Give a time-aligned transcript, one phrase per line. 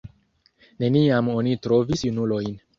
[0.85, 2.61] Neniam oni trovis junulojn.